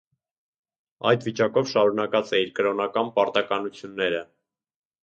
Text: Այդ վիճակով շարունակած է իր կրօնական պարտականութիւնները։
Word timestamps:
Այդ 1.09 1.27
վիճակով 1.27 1.69
շարունակած 1.75 2.35
է 2.39 2.43
իր 2.47 2.51
կրօնական 2.61 3.13
պարտականութիւնները։ 3.21 4.27